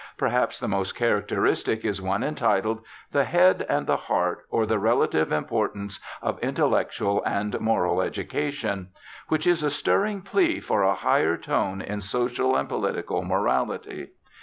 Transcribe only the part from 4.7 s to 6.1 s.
Relative importance